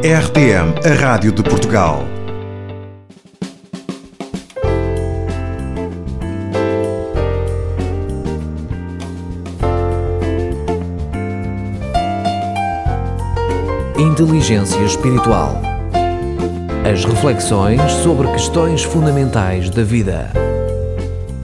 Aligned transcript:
RTM, 0.00 0.74
a 0.88 0.94
Rádio 0.94 1.32
de 1.32 1.42
Portugal. 1.42 2.04
Inteligência 13.98 14.78
Espiritual. 14.82 15.60
As 16.88 17.04
reflexões 17.04 17.82
sobre 18.04 18.28
questões 18.28 18.84
fundamentais 18.84 19.68
da 19.68 19.82
vida. 19.82 20.30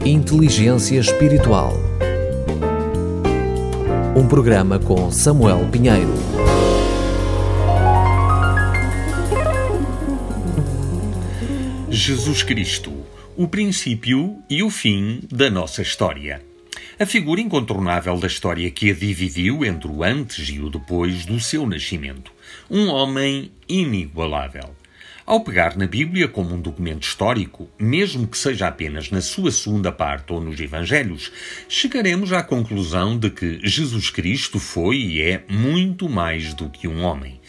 Inteligência 0.05 1.01
Espiritual. 1.01 1.75
Um 4.15 4.29
programa 4.29 4.79
com 4.79 5.11
Samuel 5.11 5.67
Pinheiro. 5.73 6.34
Jesus 11.97 12.43
Cristo, 12.43 12.93
o 13.37 13.47
princípio 13.47 14.43
e 14.51 14.65
o 14.65 14.69
fim 14.69 15.21
da 15.31 15.49
nossa 15.49 15.81
história. 15.81 16.43
A 16.99 17.07
figura 17.07 17.41
incontornável 17.41 18.19
da 18.19 18.27
história 18.27 18.69
que 18.69 18.91
a 18.91 18.95
dividiu 18.95 19.65
entre 19.65 19.89
o 19.89 20.03
antes 20.03 20.49
e 20.49 20.59
o 20.59 20.69
depois 20.69 21.25
do 21.25 21.39
seu 21.39 21.65
nascimento. 21.65 22.33
Um 22.69 22.89
homem 22.89 23.53
inigualável. 23.69 24.75
Ao 25.27 25.41
pegar 25.41 25.75
na 25.75 25.87
Bíblia 25.87 26.29
como 26.29 26.55
um 26.55 26.61
documento 26.61 27.05
histórico, 27.05 27.67
mesmo 27.79 28.27
que 28.27 28.37
seja 28.37 28.69
apenas 28.69 29.11
na 29.11 29.23
sua 29.23 29.51
segunda 29.51 29.91
parte 29.91 30.31
ou 30.35 30.39
nos 30.39 30.61
Evangelhos, 30.61 31.33
chegaremos 31.67 32.31
à 32.31 32.43
conclusão 32.43 33.19
de 33.19 33.31
que 33.31 33.59
Jesus 33.63 34.11
Cristo 34.11 34.61
foi 34.61 34.99
e 34.99 35.23
é 35.23 35.43
muito 35.49 36.11
mais 36.11 36.53
do 36.53 36.69
que 36.69 36.87
um 36.87 37.03
homem. 37.03 37.41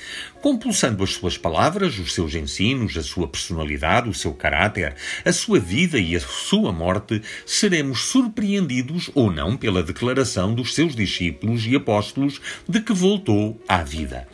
Compulsando 0.41 1.03
as 1.03 1.11
suas 1.15 1.37
palavras, 1.37 1.99
os 1.99 2.13
seus 2.13 2.33
ensinos, 2.33 2.95
a 2.95 3.03
sua 3.03 3.27
personalidade, 3.27 4.07
o 4.07 4.13
seu 4.13 4.33
caráter, 4.33 4.95
a 5.25 5.33
sua 5.33 5.59
vida 5.59 5.99
e 5.99 6.15
a 6.15 6.19
sua 6.21 6.71
morte, 6.71 7.21
seremos 7.45 8.05
surpreendidos 8.05 9.11
ou 9.13 9.29
não 9.29 9.57
pela 9.57 9.83
declaração 9.83 10.53
dos 10.53 10.73
seus 10.73 10.95
discípulos 10.95 11.67
e 11.67 11.75
apóstolos 11.75 12.39
de 12.69 12.79
que 12.79 12.93
voltou 12.93 13.61
à 13.67 13.83
vida. 13.83 14.25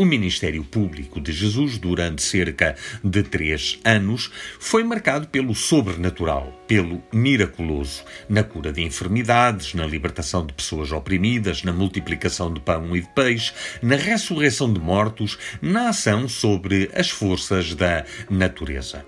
O 0.00 0.04
ministério 0.04 0.62
público 0.62 1.20
de 1.20 1.32
Jesus, 1.32 1.76
durante 1.76 2.22
cerca 2.22 2.76
de 3.02 3.20
três 3.24 3.80
anos, 3.84 4.30
foi 4.60 4.84
marcado 4.84 5.26
pelo 5.26 5.56
sobrenatural, 5.56 6.52
pelo 6.68 7.02
miraculoso, 7.12 8.04
na 8.28 8.44
cura 8.44 8.72
de 8.72 8.80
enfermidades, 8.80 9.74
na 9.74 9.84
libertação 9.84 10.46
de 10.46 10.52
pessoas 10.52 10.92
oprimidas, 10.92 11.64
na 11.64 11.72
multiplicação 11.72 12.54
de 12.54 12.60
pão 12.60 12.94
e 12.94 13.00
de 13.00 13.08
peixe, 13.08 13.52
na 13.82 13.96
ressurreição 13.96 14.72
de 14.72 14.78
mortos, 14.78 15.36
na 15.60 15.88
ação 15.88 16.28
sobre 16.28 16.88
as 16.94 17.10
forças 17.10 17.74
da 17.74 18.04
natureza 18.30 19.04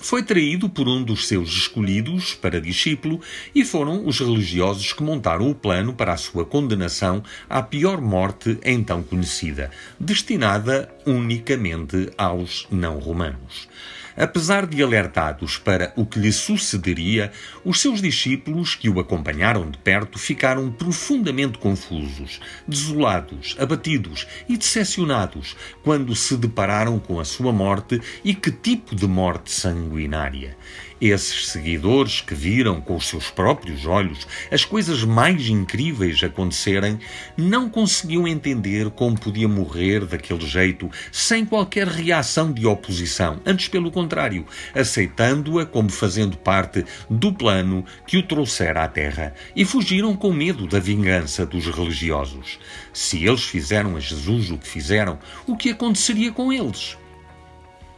foi 0.00 0.22
traído 0.22 0.68
por 0.68 0.88
um 0.88 1.02
dos 1.02 1.28
seus 1.28 1.50
escolhidos 1.50 2.34
para 2.34 2.60
discípulo 2.60 3.20
e 3.54 3.64
foram 3.64 4.06
os 4.06 4.18
religiosos 4.18 4.92
que 4.92 5.02
montaram 5.02 5.50
o 5.50 5.54
plano 5.54 5.92
para 5.92 6.12
a 6.12 6.16
sua 6.16 6.44
condenação 6.44 7.22
à 7.48 7.62
pior 7.62 8.00
morte 8.00 8.58
então 8.64 9.02
conhecida, 9.02 9.70
destinada 9.98 10.88
unicamente 11.06 12.10
aos 12.16 12.66
não-romanos. 12.70 13.68
Apesar 14.16 14.66
de 14.66 14.82
alertados 14.82 15.56
para 15.56 15.92
o 15.96 16.04
que 16.04 16.18
lhe 16.18 16.32
sucederia, 16.32 17.32
os 17.64 17.80
seus 17.80 18.02
discípulos 18.02 18.74
que 18.74 18.88
o 18.88 18.98
acompanharam 19.00 19.70
de 19.70 19.78
perto 19.78 20.18
ficaram 20.18 20.70
profundamente 20.70 21.58
confusos, 21.58 22.40
desolados, 22.66 23.56
abatidos 23.58 24.26
e 24.48 24.56
decepcionados 24.56 25.56
quando 25.82 26.14
se 26.14 26.36
depararam 26.36 26.98
com 26.98 27.20
a 27.20 27.24
sua 27.24 27.52
morte 27.52 28.00
e 28.24 28.34
que 28.34 28.50
tipo 28.50 28.94
de 28.94 29.06
morte 29.06 29.52
sanguinária. 29.52 30.56
Esses 31.00 31.48
seguidores 31.48 32.20
que 32.20 32.34
viram 32.34 32.78
com 32.78 32.94
os 32.94 33.08
seus 33.08 33.30
próprios 33.30 33.86
olhos 33.86 34.26
as 34.52 34.66
coisas 34.66 35.02
mais 35.02 35.48
incríveis 35.48 36.22
acontecerem 36.22 36.98
não 37.38 37.70
conseguiam 37.70 38.28
entender 38.28 38.90
como 38.90 39.18
podia 39.18 39.48
morrer 39.48 40.04
daquele 40.04 40.46
jeito 40.46 40.90
sem 41.10 41.46
qualquer 41.46 41.88
reação 41.88 42.52
de 42.52 42.66
oposição, 42.66 43.40
antes 43.46 43.68
pelo 43.68 43.90
contrário, 43.90 44.44
aceitando-a 44.74 45.64
como 45.64 45.90
fazendo 45.90 46.36
parte 46.36 46.84
do 47.08 47.32
plano 47.32 47.82
que 48.06 48.18
o 48.18 48.22
trouxera 48.22 48.84
à 48.84 48.88
Terra 48.88 49.32
e 49.56 49.64
fugiram 49.64 50.14
com 50.14 50.32
medo 50.32 50.66
da 50.66 50.78
vingança 50.78 51.46
dos 51.46 51.64
religiosos. 51.64 52.58
Se 52.92 53.24
eles 53.24 53.44
fizeram 53.44 53.96
a 53.96 54.00
Jesus 54.00 54.50
o 54.50 54.58
que 54.58 54.68
fizeram, 54.68 55.18
o 55.46 55.56
que 55.56 55.70
aconteceria 55.70 56.30
com 56.30 56.52
eles? 56.52 56.98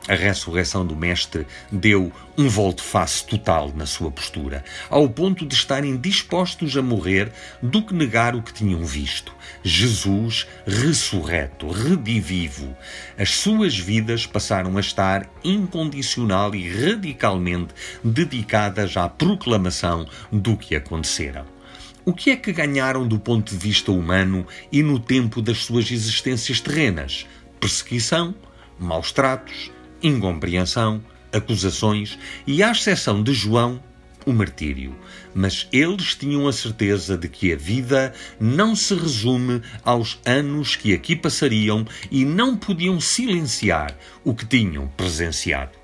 A 0.09 0.15
ressurreição 0.15 0.85
do 0.85 0.97
Mestre 0.97 1.47
deu 1.71 2.13
um 2.37 2.49
volte-face 2.49 3.25
total 3.25 3.73
na 3.73 3.87
sua 3.87 4.11
postura, 4.11 4.65
ao 4.91 5.09
ponto 5.09 5.47
de 5.47 5.55
estarem 5.55 5.97
dispostos 5.97 6.77
a 6.77 6.83
morrer 6.83 7.31
do 7.63 7.81
que 7.83 7.95
negar 7.95 8.35
o 8.35 8.43
que 8.43 8.53
tinham 8.53 8.85
visto. 8.85 9.33
Jesus 9.63 10.49
ressurreto, 10.67 11.71
redivivo. 11.71 12.77
As 13.17 13.31
suas 13.31 13.79
vidas 13.79 14.27
passaram 14.27 14.77
a 14.77 14.81
estar 14.81 15.31
incondicional 15.45 16.53
e 16.53 16.69
radicalmente 16.69 17.73
dedicadas 18.03 18.97
à 18.97 19.09
proclamação 19.09 20.09
do 20.33 20.57
que 20.57 20.75
aconteceram. 20.75 21.45
O 22.05 22.13
que 22.13 22.31
é 22.31 22.37
que 22.37 22.53
ganharam 22.53 23.07
do 23.07 23.21
ponto 23.21 23.53
de 23.53 23.57
vista 23.57 23.93
humano 23.93 24.45
e 24.73 24.83
no 24.83 24.99
tempo 24.99 25.41
das 25.41 25.59
suas 25.59 25.89
existências 25.93 26.61
terrenas? 26.61 27.25
Perseguição, 27.61 28.35
maus 28.77 29.13
tratos, 29.13 29.71
incompreensão, 30.03 31.03
acusações 31.33 32.19
e, 32.47 32.63
à 32.63 32.71
exceção 32.71 33.23
de 33.23 33.33
João, 33.33 33.81
o 34.27 34.33
martírio. 34.33 34.95
Mas 35.35 35.67
eles 35.73 36.15
tinham 36.15 36.47
a 36.47 36.53
certeza 36.53 37.17
de 37.17 37.29
que 37.29 37.53
a 37.53 37.57
vida 37.57 38.13
não 38.39 38.77
se 38.77 38.95
resume 38.95 39.63
aos 39.85 40.19
anos 40.25 40.77
que 40.77 40.93
aqui 40.93 41.17
passariam 41.17 41.87
e 42.11 42.25
não 42.25 42.57
podiam 42.57 43.01
silenciar 43.01 43.97
o 44.25 44.35
que 44.35 44.47
tinham 44.47 44.89
presenciado. 44.89 45.83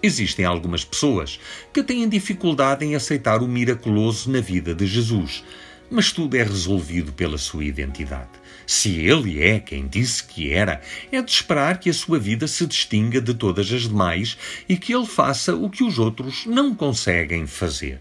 Existem 0.00 0.44
algumas 0.44 0.84
pessoas 0.84 1.40
que 1.72 1.82
têm 1.82 2.08
dificuldade 2.08 2.84
em 2.84 2.94
aceitar 2.94 3.42
o 3.42 3.48
miraculoso 3.48 4.30
na 4.30 4.40
vida 4.40 4.72
de 4.72 4.86
Jesus, 4.86 5.42
mas 5.90 6.12
tudo 6.12 6.36
é 6.36 6.42
resolvido 6.42 7.12
pela 7.12 7.36
sua 7.36 7.64
identidade. 7.64 8.30
Se 8.68 9.00
ele 9.00 9.42
é 9.42 9.58
quem 9.58 9.88
disse 9.88 10.22
que 10.22 10.52
era, 10.52 10.82
é 11.10 11.22
de 11.22 11.30
esperar 11.30 11.80
que 11.80 11.88
a 11.88 11.94
sua 11.94 12.18
vida 12.18 12.46
se 12.46 12.66
distinga 12.66 13.18
de 13.18 13.32
todas 13.32 13.72
as 13.72 13.88
demais 13.88 14.36
e 14.68 14.76
que 14.76 14.94
ele 14.94 15.06
faça 15.06 15.56
o 15.56 15.70
que 15.70 15.82
os 15.82 15.98
outros 15.98 16.44
não 16.44 16.74
conseguem 16.74 17.46
fazer. 17.46 18.00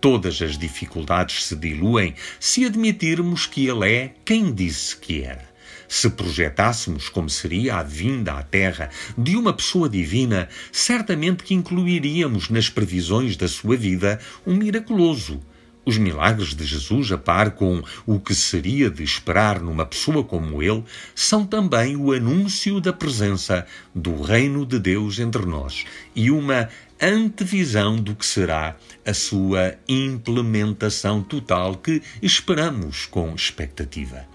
Todas 0.00 0.42
as 0.42 0.58
dificuldades 0.58 1.44
se 1.44 1.54
diluem 1.54 2.16
se 2.40 2.66
admitirmos 2.66 3.46
que 3.46 3.68
ele 3.68 3.88
é 3.88 4.14
quem 4.24 4.52
disse 4.52 4.96
que 4.96 5.22
era. 5.22 5.48
Se 5.86 6.10
projetássemos 6.10 7.08
como 7.08 7.30
seria 7.30 7.76
a 7.76 7.84
vinda 7.84 8.32
à 8.32 8.42
Terra 8.42 8.90
de 9.16 9.36
uma 9.36 9.52
pessoa 9.52 9.88
divina, 9.88 10.48
certamente 10.72 11.44
que 11.44 11.54
incluiríamos 11.54 12.48
nas 12.48 12.68
previsões 12.68 13.36
da 13.36 13.46
sua 13.46 13.76
vida 13.76 14.18
um 14.44 14.56
miraculoso, 14.56 15.40
os 15.84 15.96
milagres 15.96 16.54
de 16.54 16.64
Jesus, 16.64 17.10
a 17.10 17.18
par 17.18 17.52
com 17.52 17.82
o 18.06 18.20
que 18.20 18.34
seria 18.34 18.90
de 18.90 19.02
esperar 19.02 19.60
numa 19.60 19.86
pessoa 19.86 20.22
como 20.22 20.62
ele, 20.62 20.84
são 21.14 21.46
também 21.46 21.96
o 21.96 22.12
anúncio 22.12 22.80
da 22.80 22.92
presença 22.92 23.66
do 23.94 24.20
Reino 24.20 24.66
de 24.66 24.78
Deus 24.78 25.18
entre 25.18 25.44
nós 25.46 25.84
e 26.14 26.30
uma 26.30 26.68
antevisão 27.00 27.96
do 27.96 28.14
que 28.14 28.26
será 28.26 28.76
a 29.06 29.14
sua 29.14 29.74
implementação 29.88 31.22
total 31.22 31.76
que 31.76 32.02
esperamos 32.20 33.06
com 33.06 33.34
expectativa. 33.34 34.26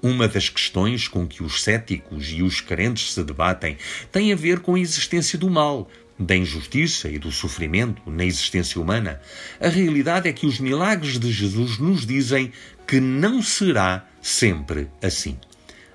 Uma 0.00 0.28
das 0.28 0.48
questões 0.48 1.08
com 1.08 1.26
que 1.26 1.42
os 1.42 1.62
céticos 1.62 2.28
e 2.30 2.42
os 2.42 2.60
crentes 2.60 3.12
se 3.12 3.24
debatem 3.24 3.76
tem 4.10 4.32
a 4.32 4.36
ver 4.36 4.60
com 4.60 4.74
a 4.74 4.80
existência 4.80 5.38
do 5.38 5.50
mal, 5.50 5.90
da 6.24 6.36
injustiça 6.36 7.08
e 7.08 7.18
do 7.18 7.30
sofrimento 7.30 8.02
na 8.06 8.24
existência 8.24 8.80
humana, 8.80 9.20
a 9.60 9.68
realidade 9.68 10.28
é 10.28 10.32
que 10.32 10.46
os 10.46 10.58
milagres 10.58 11.18
de 11.18 11.30
Jesus 11.30 11.78
nos 11.78 12.06
dizem 12.06 12.52
que 12.86 13.00
não 13.00 13.42
será 13.42 14.06
sempre 14.20 14.88
assim. 15.02 15.36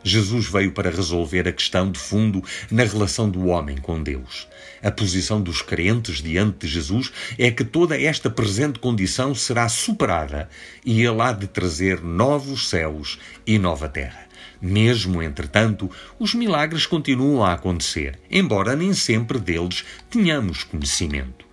Jesus 0.03 0.47
veio 0.47 0.71
para 0.71 0.89
resolver 0.89 1.47
a 1.47 1.51
questão 1.51 1.91
de 1.91 1.99
fundo 1.99 2.41
na 2.71 2.83
relação 2.83 3.29
do 3.29 3.47
homem 3.47 3.77
com 3.77 4.01
Deus. 4.01 4.47
A 4.81 4.91
posição 4.91 5.41
dos 5.41 5.61
crentes 5.61 6.21
diante 6.21 6.59
de 6.59 6.73
Jesus 6.73 7.11
é 7.37 7.51
que 7.51 7.63
toda 7.63 7.99
esta 7.99 8.29
presente 8.29 8.79
condição 8.79 9.35
será 9.35 9.67
superada 9.67 10.49
e 10.85 11.01
ele 11.01 11.21
há 11.21 11.33
de 11.33 11.47
trazer 11.47 12.01
novos 12.01 12.69
céus 12.69 13.19
e 13.45 13.59
nova 13.59 13.89
terra. 13.89 14.26
Mesmo, 14.61 15.21
entretanto, 15.21 15.89
os 16.19 16.33
milagres 16.33 16.85
continuam 16.85 17.43
a 17.43 17.53
acontecer, 17.53 18.19
embora 18.29 18.75
nem 18.75 18.93
sempre 18.93 19.39
deles 19.39 19.85
tenhamos 20.09 20.63
conhecimento. 20.63 21.46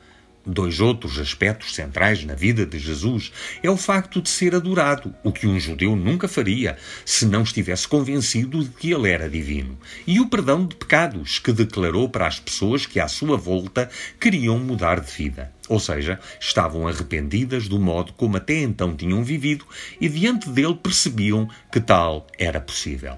Dois 0.47 0.79
outros 0.79 1.19
aspectos 1.19 1.75
centrais 1.75 2.23
na 2.23 2.35
vida 2.35 2.67
de 2.67 2.79
Jesus 2.79 3.33
é 3.63 3.71
o 3.71 3.79
facto 3.79 4.21
de 4.21 4.29
ser 4.29 4.55
adorado, 4.55 5.15
o 5.25 5.33
que 5.33 5.47
um 5.47 5.59
judeu 5.59 5.97
nunca 5.97 6.29
faria 6.29 6.77
se 7.03 7.25
não 7.25 7.43
estivesse 7.43 7.89
convencido 7.89 8.63
de 8.63 8.69
que 8.69 8.93
ele 8.93 9.11
era 9.11 9.29
divino, 9.29 9.79
e 10.07 10.21
o 10.21 10.29
perdão 10.29 10.67
de 10.67 10.75
pecados 10.75 11.39
que 11.39 11.51
declarou 11.51 12.11
para 12.11 12.27
as 12.27 12.39
pessoas 12.39 12.85
que 12.85 13.01
à 13.01 13.09
sua 13.09 13.39
volta 13.39 13.89
queriam 14.21 14.59
mudar 14.59 15.01
de 15.01 15.11
vida. 15.11 15.51
Ou 15.67 15.81
seja, 15.81 16.21
estavam 16.39 16.87
arrependidas 16.87 17.67
do 17.67 17.81
modo 17.81 18.13
como 18.13 18.37
até 18.37 18.61
então 18.61 18.95
tinham 18.95 19.25
vivido 19.25 19.65
e 19.99 20.11
diante 20.11 20.51
dele 20.51 20.75
percebiam 20.75 21.49
que 21.73 21.81
tal 21.81 22.27
era 22.39 22.61
possível. 22.61 23.17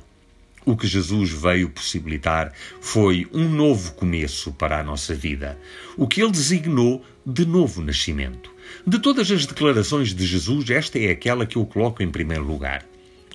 O 0.64 0.76
que 0.76 0.86
Jesus 0.86 1.30
veio 1.30 1.70
possibilitar 1.70 2.52
foi 2.80 3.28
um 3.32 3.48
novo 3.48 3.92
começo 3.94 4.50
para 4.52 4.80
a 4.80 4.82
nossa 4.82 5.14
vida, 5.14 5.56
o 5.96 6.08
que 6.08 6.20
ele 6.20 6.32
designou 6.32 7.04
de 7.26 7.44
novo 7.44 7.82
nascimento. 7.82 8.52
De 8.86 9.00
todas 9.00 9.28
as 9.32 9.46
declarações 9.46 10.14
de 10.14 10.24
Jesus, 10.24 10.70
esta 10.70 10.96
é 10.96 11.10
aquela 11.10 11.44
que 11.44 11.56
eu 11.56 11.66
coloco 11.66 12.00
em 12.00 12.08
primeiro 12.08 12.44
lugar. 12.44 12.86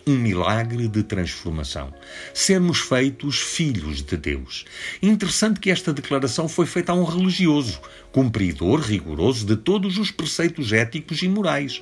Um 0.06 0.18
milagre 0.18 0.88
de 0.88 1.04
transformação. 1.04 1.94
Sermos 2.34 2.80
feitos 2.80 3.40
filhos 3.40 4.02
de 4.02 4.18
Deus. 4.18 4.66
Interessante 5.02 5.60
que 5.60 5.70
esta 5.70 5.94
declaração 5.94 6.50
foi 6.50 6.66
feita 6.66 6.92
a 6.92 6.96
um 6.96 7.04
religioso, 7.04 7.80
cumpridor 8.12 8.80
rigoroso 8.80 9.46
de 9.46 9.56
todos 9.56 9.98
os 9.98 10.10
preceitos 10.10 10.74
éticos 10.74 11.22
e 11.22 11.28
morais. 11.28 11.82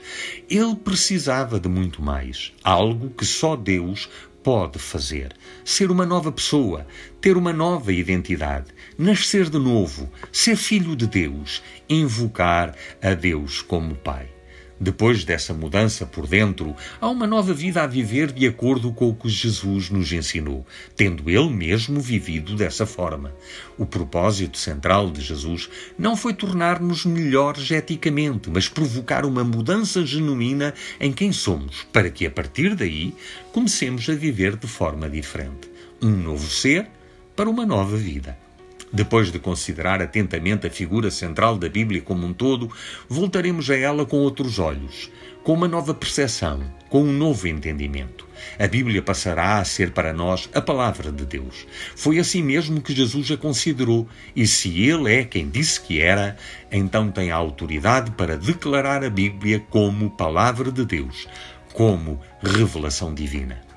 Ele 0.50 0.76
precisava 0.76 1.60
de 1.60 1.70
muito 1.70 2.02
mais, 2.02 2.52
algo 2.62 3.10
que 3.10 3.26
só 3.26 3.56
Deus 3.56 4.10
pode 4.44 4.80
fazer. 4.80 5.34
Ser 5.64 5.92
uma 5.92 6.06
nova 6.06 6.32
pessoa, 6.32 6.86
ter 7.22 7.38
uma 7.38 7.54
nova 7.54 7.94
identidade, 7.94 8.68
nascer 8.98 9.50
de 9.50 9.60
novo, 9.60 10.12
ser 10.32 10.56
filho 10.56 10.96
de 10.96 11.08
Deus, 11.08 11.62
invocar 11.88 12.76
a 13.02 13.14
Deus 13.14 13.62
como 13.62 13.96
Pai. 13.96 14.39
Depois 14.82 15.26
dessa 15.26 15.54
mudança 15.54 16.06
por 16.06 16.26
dentro, 16.26 16.74
há 17.02 17.10
uma 17.10 17.28
nova 17.28 17.54
vida 17.54 17.84
a 17.84 17.88
viver 17.88 18.32
de 18.32 18.48
acordo 18.48 18.94
com 18.94 19.10
o 19.10 19.14
que 19.14 19.28
Jesus 19.28 19.90
nos 19.90 20.14
ensinou, 20.14 20.66
tendo 20.96 21.30
ele 21.30 21.50
mesmo 21.50 22.00
vivido 22.00 22.56
dessa 22.56 22.86
forma. 22.86 23.34
O 23.78 23.86
propósito 23.86 24.58
central 24.58 25.12
de 25.12 25.22
Jesus 25.22 25.70
não 25.98 26.16
foi 26.16 26.34
tornar-nos 26.34 27.06
melhores 27.06 27.70
eticamente, 27.72 28.50
mas 28.50 28.70
provocar 28.70 29.26
uma 29.26 29.44
mudança 29.44 30.06
genuína 30.06 30.74
em 31.00 31.12
quem 31.12 31.34
somos, 31.34 31.86
para 31.92 32.10
que 32.10 32.26
a 32.26 32.32
partir 32.32 32.74
daí 32.74 33.14
comecemos 33.52 34.08
a 34.10 34.14
viver 34.14 34.56
de 34.56 34.68
forma 34.68 35.10
diferente. 35.10 35.70
Um 36.02 36.12
novo 36.12 36.50
ser 36.50 36.88
para 37.36 37.50
uma 37.50 37.66
nova 37.66 37.98
vida. 37.98 38.49
Depois 38.92 39.32
de 39.32 39.38
considerar 39.38 40.02
atentamente 40.02 40.66
a 40.66 40.72
figura 40.72 41.12
central 41.12 41.58
da 41.58 41.70
Bíblia 41.70 42.02
como 42.02 42.26
um 42.26 42.34
todo, 42.34 42.72
voltaremos 43.08 43.70
a 43.70 43.78
ela 43.78 44.06
com 44.06 44.18
outros 44.18 44.58
olhos, 44.58 45.12
com 45.44 45.54
uma 45.54 45.68
nova 45.68 45.94
percepção, 45.94 46.62
com 46.90 47.04
um 47.04 47.14
novo 47.14 47.48
entendimento. 47.48 48.28
A 48.58 48.68
Bíblia 48.68 49.02
passará 49.02 49.60
a 49.60 49.66
ser 49.66 49.92
para 49.92 50.12
nós 50.12 50.50
a 50.54 50.62
palavra 50.62 51.12
de 51.12 51.24
Deus. 51.26 51.68
Foi 51.96 52.18
assim 52.18 52.42
mesmo 52.42 52.82
que 52.82 52.96
Jesus 52.96 53.30
a 53.32 53.38
considerou, 53.38 54.08
e 54.36 54.48
se 54.48 54.82
Ele 54.82 55.14
é 55.14 55.24
quem 55.24 55.50
disse 55.50 55.80
que 55.82 56.02
era, 56.02 56.36
então 56.72 57.12
tem 57.12 57.30
a 57.30 57.36
autoridade 57.36 58.12
para 58.12 58.38
declarar 58.38 59.04
a 59.04 59.10
Bíblia 59.10 59.64
como 59.70 60.10
palavra 60.10 60.72
de 60.72 60.84
Deus, 60.84 61.28
como 61.74 62.20
revelação 62.42 63.14
divina. 63.14 63.69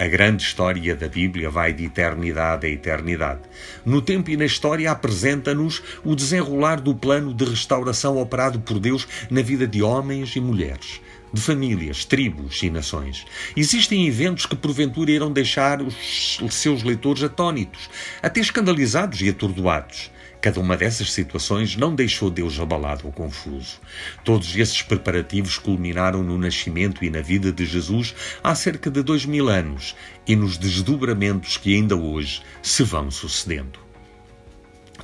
A 0.00 0.08
grande 0.08 0.42
história 0.42 0.96
da 0.96 1.08
Bíblia 1.08 1.50
vai 1.50 1.74
de 1.74 1.84
eternidade 1.84 2.66
a 2.66 2.70
eternidade. 2.70 3.42
No 3.84 4.00
tempo 4.00 4.30
e 4.30 4.36
na 4.38 4.46
história 4.46 4.90
apresenta-nos 4.90 5.82
o 6.02 6.16
desenrolar 6.16 6.80
do 6.80 6.94
plano 6.94 7.34
de 7.34 7.44
restauração 7.44 8.16
operado 8.16 8.58
por 8.60 8.78
Deus 8.78 9.06
na 9.30 9.42
vida 9.42 9.66
de 9.66 9.82
homens 9.82 10.34
e 10.34 10.40
mulheres, 10.40 11.02
de 11.30 11.38
famílias, 11.42 12.06
tribos 12.06 12.62
e 12.62 12.70
nações. 12.70 13.26
Existem 13.54 14.06
eventos 14.06 14.46
que 14.46 14.56
porventura 14.56 15.10
irão 15.10 15.30
deixar 15.30 15.82
os 15.82 16.54
seus 16.54 16.82
leitores 16.82 17.22
atônitos, 17.22 17.90
até 18.22 18.40
escandalizados 18.40 19.20
e 19.20 19.28
atordoados. 19.28 20.10
Cada 20.40 20.58
uma 20.58 20.76
dessas 20.76 21.12
situações 21.12 21.76
não 21.76 21.94
deixou 21.94 22.30
Deus 22.30 22.58
abalado 22.58 23.06
ou 23.06 23.12
confuso. 23.12 23.78
Todos 24.24 24.56
esses 24.56 24.80
preparativos 24.80 25.58
culminaram 25.58 26.22
no 26.22 26.38
nascimento 26.38 27.04
e 27.04 27.10
na 27.10 27.20
vida 27.20 27.52
de 27.52 27.66
Jesus 27.66 28.14
há 28.42 28.54
cerca 28.54 28.90
de 28.90 29.02
dois 29.02 29.26
mil 29.26 29.50
anos 29.50 29.94
e 30.26 30.34
nos 30.34 30.56
desdobramentos 30.56 31.58
que 31.58 31.74
ainda 31.74 31.94
hoje 31.94 32.42
se 32.62 32.82
vão 32.82 33.10
sucedendo. 33.10 33.89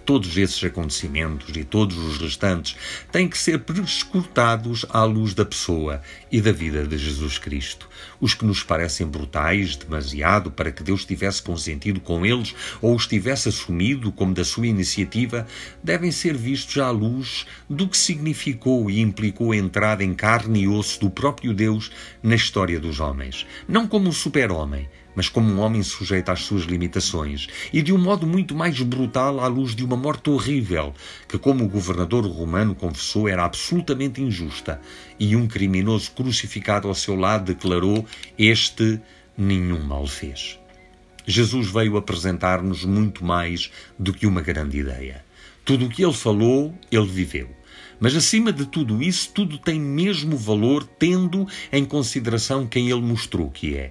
Todos 0.06 0.37
esses 0.37 0.62
acontecimentos 0.62 1.56
e 1.56 1.64
todos 1.64 1.99
os 1.99 2.19
restantes 2.19 2.76
têm 3.11 3.26
que 3.26 3.37
ser 3.37 3.58
prescrutados 3.58 4.87
à 4.88 5.03
luz 5.03 5.35
da 5.35 5.44
pessoa 5.44 6.00
e 6.31 6.41
da 6.41 6.53
vida 6.53 6.87
de 6.87 6.97
Jesus 6.97 7.38
Cristo. 7.38 7.88
Os 8.20 8.32
que 8.32 8.44
nos 8.44 8.62
parecem 8.62 9.05
brutais 9.05 9.75
demasiado 9.75 10.49
para 10.49 10.70
que 10.70 10.85
Deus 10.85 11.05
tivesse 11.05 11.43
consentido 11.43 11.99
com 11.99 12.25
eles 12.25 12.55
ou 12.81 12.94
os 12.94 13.08
tivesse 13.08 13.49
assumido 13.49 14.12
como 14.12 14.32
da 14.32 14.44
sua 14.44 14.69
iniciativa, 14.69 15.44
devem 15.82 16.12
ser 16.12 16.37
vistos 16.37 16.79
à 16.79 16.88
luz 16.88 17.44
do 17.69 17.88
que 17.88 17.99
significou 17.99 18.88
e 18.88 19.00
implicou 19.00 19.50
a 19.50 19.56
entrada 19.56 20.05
em 20.05 20.14
carne 20.14 20.61
e 20.62 20.69
osso 20.69 21.00
do 21.00 21.11
próprio 21.11 21.53
Deus 21.53 21.91
na 22.23 22.37
história 22.37 22.79
dos 22.79 23.00
homens. 23.00 23.44
Não 23.67 23.88
como 23.88 24.08
um 24.08 24.12
super-homem, 24.12 24.88
mas 25.17 25.31
como 25.31 25.51
um 25.51 25.59
homem 25.59 25.83
sujeito 25.83 26.29
às 26.29 26.43
suas 26.43 26.65
limitações, 26.65 27.49
e 27.73 27.81
de 27.81 27.93
um 27.93 27.99
modo 27.99 28.27
muito 28.27 28.55
mais 28.55 28.79
brutal 28.83 29.41
à 29.41 29.49
luz 29.49 29.75
de 29.75 29.83
uma 29.83 29.97
morte 29.97 30.29
horrível, 30.29 30.95
que, 31.27 31.39
como 31.39 31.65
o 31.65 31.69
governador 31.69 32.27
romano 32.27 32.75
confessou, 32.75 33.27
era 33.27 33.45
absolutamente 33.45 34.21
injusta, 34.21 34.81
e 35.19 35.35
um 35.35 35.49
criminoso 35.49 36.13
crucificado 36.13 36.87
ao 36.87 36.95
seu 36.95 37.17
lado 37.17 37.47
declarou: 37.47 38.05
Este 38.39 39.01
nenhum 39.37 39.83
mal 39.83 40.07
fez. 40.07 40.61
Jesus 41.27 41.69
veio 41.69 41.97
apresentar-nos 41.97 42.85
muito 42.85 43.25
mais 43.25 43.73
do 43.99 44.13
que 44.13 44.27
uma 44.27 44.43
grande 44.43 44.79
ideia. 44.79 45.25
Tudo 45.65 45.87
o 45.87 45.89
que 45.89 46.05
ele 46.05 46.13
falou, 46.13 46.73
ele 46.93 47.07
viveu. 47.07 47.49
Mas 47.99 48.15
acima 48.15 48.53
de 48.53 48.67
tudo 48.67 49.03
isso, 49.03 49.33
tudo 49.33 49.59
tem 49.59 49.81
mesmo 49.81 50.37
valor 50.37 50.85
tendo 50.85 51.47
em 51.73 51.85
consideração 51.85 52.67
quem 52.67 52.91
ele 52.91 53.01
mostrou 53.01 53.51
que 53.51 53.75
é. 53.75 53.91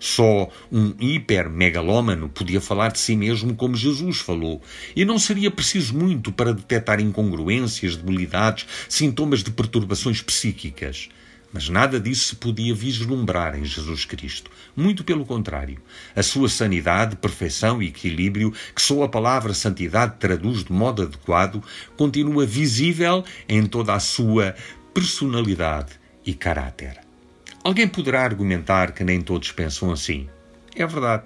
Só 0.00 0.48
um 0.72 0.94
hipermegalómano 0.98 2.30
podia 2.30 2.60
falar 2.60 2.90
de 2.90 2.98
si 2.98 3.14
mesmo 3.14 3.54
como 3.54 3.76
Jesus 3.76 4.18
falou, 4.18 4.62
e 4.96 5.04
não 5.04 5.18
seria 5.18 5.50
preciso 5.50 5.94
muito 5.94 6.32
para 6.32 6.54
detectar 6.54 7.00
incongruências, 7.00 7.96
debilidades, 7.96 8.66
sintomas 8.88 9.44
de 9.44 9.50
perturbações 9.50 10.22
psíquicas. 10.22 11.10
Mas 11.52 11.68
nada 11.68 12.00
disso 12.00 12.28
se 12.28 12.36
podia 12.36 12.74
vislumbrar 12.74 13.58
em 13.58 13.64
Jesus 13.64 14.04
Cristo. 14.04 14.50
Muito 14.74 15.02
pelo 15.04 15.26
contrário. 15.26 15.78
A 16.14 16.22
sua 16.22 16.48
sanidade, 16.48 17.16
perfeição 17.16 17.82
e 17.82 17.88
equilíbrio, 17.88 18.54
que 18.74 18.80
só 18.80 19.02
a 19.02 19.08
palavra 19.08 19.52
santidade 19.52 20.14
traduz 20.18 20.64
de 20.64 20.72
modo 20.72 21.02
adequado, 21.02 21.62
continua 21.96 22.46
visível 22.46 23.24
em 23.48 23.66
toda 23.66 23.94
a 23.94 24.00
sua 24.00 24.54
personalidade 24.94 25.92
e 26.24 26.32
caráter. 26.34 27.09
Alguém 27.62 27.86
poderá 27.86 28.22
argumentar 28.22 28.92
que 28.92 29.04
nem 29.04 29.20
todos 29.20 29.52
pensam 29.52 29.92
assim. 29.92 30.26
É 30.74 30.86
verdade, 30.86 31.24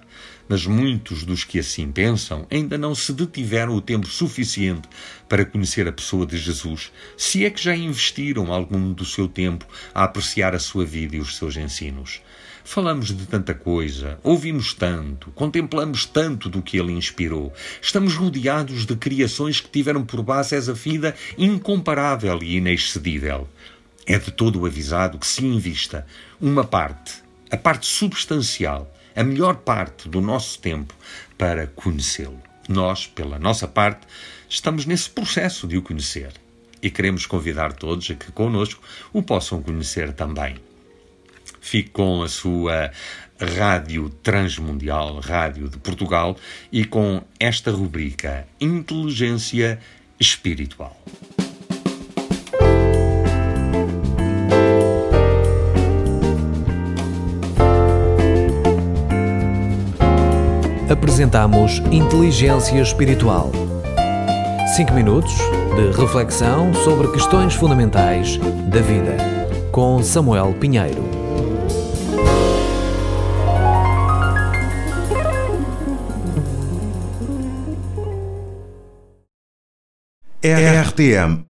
mas 0.48 0.66
muitos 0.66 1.22
dos 1.22 1.44
que 1.44 1.60
assim 1.60 1.92
pensam 1.92 2.44
ainda 2.50 2.76
não 2.76 2.92
se 2.92 3.12
detiveram 3.12 3.74
o 3.76 3.80
tempo 3.80 4.08
suficiente 4.08 4.88
para 5.28 5.44
conhecer 5.44 5.86
a 5.86 5.92
pessoa 5.92 6.26
de 6.26 6.36
Jesus, 6.36 6.90
se 7.16 7.44
é 7.44 7.50
que 7.50 7.62
já 7.62 7.76
investiram 7.76 8.52
algum 8.52 8.92
do 8.92 9.04
seu 9.04 9.28
tempo 9.28 9.64
a 9.94 10.02
apreciar 10.02 10.56
a 10.56 10.58
sua 10.58 10.84
vida 10.84 11.14
e 11.14 11.20
os 11.20 11.36
seus 11.36 11.56
ensinos. 11.56 12.20
Falamos 12.66 13.14
de 13.14 13.26
tanta 13.26 13.52
coisa, 13.52 14.18
ouvimos 14.22 14.72
tanto, 14.72 15.30
contemplamos 15.32 16.06
tanto 16.06 16.48
do 16.48 16.62
que 16.62 16.78
ele 16.78 16.92
inspirou. 16.92 17.52
Estamos 17.80 18.14
rodeados 18.14 18.86
de 18.86 18.96
criações 18.96 19.60
que 19.60 19.68
tiveram 19.68 20.02
por 20.02 20.22
base 20.22 20.56
essa 20.56 20.72
vida 20.72 21.14
incomparável 21.36 22.42
e 22.42 22.56
inexcedível. 22.56 23.46
É 24.06 24.18
de 24.18 24.30
todo 24.30 24.66
avisado 24.66 25.18
que 25.18 25.26
se 25.26 25.44
invista 25.44 26.06
uma 26.40 26.64
parte, 26.64 27.22
a 27.50 27.56
parte 27.56 27.86
substancial, 27.86 28.92
a 29.16 29.22
melhor 29.22 29.56
parte 29.56 30.08
do 30.08 30.20
nosso 30.20 30.58
tempo 30.58 30.94
para 31.38 31.66
conhecê-lo. 31.68 32.40
Nós, 32.68 33.06
pela 33.06 33.38
nossa 33.38 33.68
parte, 33.68 34.06
estamos 34.48 34.86
nesse 34.86 35.10
processo 35.10 35.66
de 35.66 35.76
o 35.76 35.82
conhecer 35.82 36.32
e 36.82 36.90
queremos 36.90 37.24
convidar 37.24 37.72
todos 37.72 38.10
a 38.10 38.14
que 38.14 38.30
conosco 38.32 38.82
o 39.12 39.22
possam 39.22 39.62
conhecer 39.62 40.12
também. 40.12 40.56
Fique 41.60 41.90
com 41.90 42.22
a 42.22 42.28
sua 42.28 42.90
Rádio 43.40 44.10
Transmundial, 44.22 45.18
Rádio 45.20 45.68
de 45.68 45.78
Portugal, 45.78 46.36
e 46.70 46.84
com 46.84 47.22
esta 47.40 47.70
rubrica 47.70 48.46
Inteligência 48.60 49.78
Espiritual. 50.20 51.02
Apresentamos 60.94 61.82
Inteligência 61.90 62.80
Espiritual. 62.80 63.50
5 64.76 64.92
minutos 64.92 65.34
de 65.74 66.00
reflexão 66.00 66.72
sobre 66.72 67.08
questões 67.08 67.52
fundamentais 67.52 68.38
da 68.68 68.80
vida. 68.80 69.16
Com 69.72 70.00
Samuel 70.04 70.54
Pinheiro. 70.60 71.02
RTM 80.40 81.44